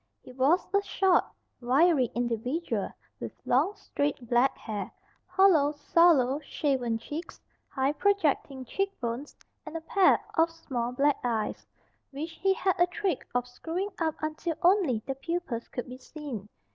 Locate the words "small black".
10.49-11.17